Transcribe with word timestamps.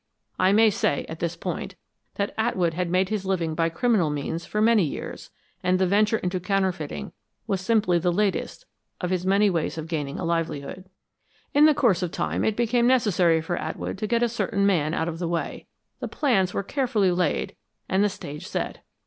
I 0.39 0.51
may 0.51 0.71
say, 0.71 1.05
at 1.07 1.19
this 1.19 1.35
point, 1.35 1.75
that 2.15 2.33
Atwood 2.35 2.73
had 2.73 2.89
made 2.89 3.09
his 3.09 3.23
living 3.23 3.53
by 3.53 3.69
criminal 3.69 4.09
means 4.09 4.47
for 4.47 4.59
many 4.59 4.83
years, 4.83 5.29
and 5.61 5.77
the 5.77 5.85
venture 5.85 6.17
in 6.17 6.31
counterfeiting 6.31 7.11
was 7.45 7.61
simply 7.61 7.99
the 7.99 8.11
latest 8.11 8.65
of 8.99 9.11
his 9.11 9.27
many 9.27 9.47
ways 9.51 9.77
of 9.77 9.87
gaining 9.87 10.17
a 10.17 10.25
livelihood." 10.25 10.89
"In 11.53 11.65
the 11.67 11.75
course 11.75 12.01
of 12.01 12.09
time 12.11 12.43
it 12.43 12.57
became 12.57 12.87
necessary 12.87 13.41
for 13.41 13.57
Atwood 13.57 13.99
to 13.99 14.07
get 14.07 14.23
a 14.23 14.27
certain 14.27 14.65
man 14.65 14.95
out 14.95 15.07
of 15.07 15.19
the 15.19 15.27
way. 15.27 15.67
The 15.99 16.07
plans 16.07 16.51
were 16.51 16.63
carefully 16.63 17.11
laid 17.11 17.55
and 17.87 18.03
the 18.03 18.09
stage 18.09 18.47
set. 18.47 18.83